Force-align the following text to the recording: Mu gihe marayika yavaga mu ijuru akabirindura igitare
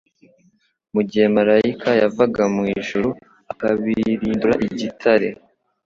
Mu 0.93 1.01
gihe 1.09 1.25
marayika 1.35 1.89
yavaga 2.01 2.43
mu 2.55 2.63
ijuru 2.77 3.09
akabirindura 3.51 4.53
igitare 4.67 5.27